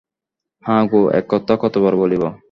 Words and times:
হাঁ 0.63 0.81
গো, 0.91 1.01
এক 1.11 1.25
কথা 1.29 1.53
কতবার 1.55 1.93
বলিব! 1.95 2.23